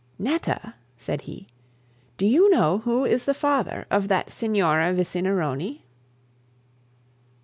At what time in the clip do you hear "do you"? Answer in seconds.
2.17-2.49